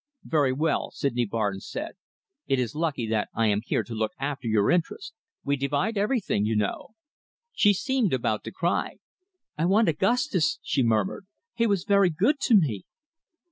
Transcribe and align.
"Very 0.23 0.51
well," 0.51 0.89
Sydney 0.89 1.27
Barnes 1.27 1.69
said. 1.69 1.91
"It 2.47 2.57
is 2.57 2.73
lucky 2.73 3.05
that 3.09 3.29
I 3.35 3.45
am 3.45 3.61
here 3.63 3.83
to 3.83 3.93
look 3.93 4.13
after 4.17 4.47
your 4.47 4.71
interests. 4.71 5.13
We 5.43 5.55
divide 5.57 5.95
everything, 5.95 6.43
you 6.43 6.55
know." 6.55 6.95
She 7.53 7.71
seemed 7.73 8.11
about 8.11 8.43
to 8.45 8.51
cry. 8.51 8.95
"I 9.59 9.65
want 9.65 9.89
Augustus," 9.89 10.57
she 10.63 10.81
murmured. 10.81 11.27
"He 11.53 11.67
was 11.67 11.83
very 11.83 12.09
good 12.09 12.39
to 12.45 12.55
me." 12.55 12.85